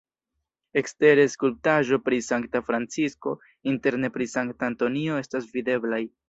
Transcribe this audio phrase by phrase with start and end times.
[0.79, 3.35] Ekstere skulptaĵo pri Sankta Francisko,
[3.73, 6.03] interne pri Sankta Antonio estas videblaj.